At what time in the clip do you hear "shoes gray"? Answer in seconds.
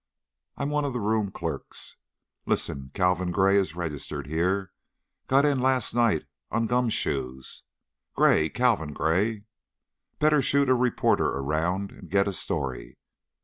6.89-8.49